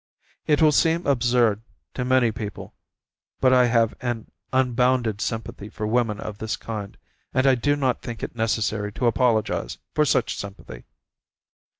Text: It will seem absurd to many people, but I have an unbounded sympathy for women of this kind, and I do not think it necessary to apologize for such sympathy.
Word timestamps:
It 0.47 0.63
will 0.63 0.71
seem 0.71 1.05
absurd 1.05 1.61
to 1.93 2.03
many 2.03 2.31
people, 2.31 2.73
but 3.39 3.53
I 3.53 3.67
have 3.67 3.93
an 4.01 4.31
unbounded 4.51 5.21
sympathy 5.21 5.69
for 5.69 5.85
women 5.85 6.19
of 6.19 6.39
this 6.39 6.55
kind, 6.57 6.97
and 7.35 7.45
I 7.45 7.53
do 7.53 7.75
not 7.75 8.01
think 8.01 8.23
it 8.23 8.35
necessary 8.35 8.91
to 8.93 9.05
apologize 9.05 9.77
for 9.93 10.03
such 10.03 10.37
sympathy. 10.39 10.85